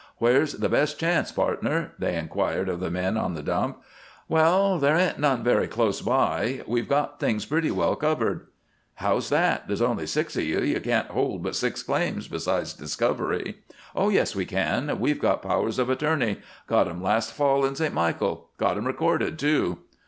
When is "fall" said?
17.31-17.63